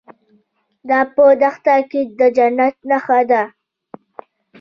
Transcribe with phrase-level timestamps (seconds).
[0.89, 3.43] دا په دښته کې د جنت نښه ده.